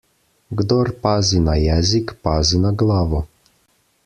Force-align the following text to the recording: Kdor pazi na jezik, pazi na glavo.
Kdor 0.61 0.87
pazi 1.03 1.37
na 1.47 1.55
jezik, 1.67 2.07
pazi 2.23 2.55
na 2.65 2.71
glavo. 2.79 3.19